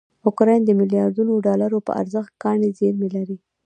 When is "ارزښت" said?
2.01-2.31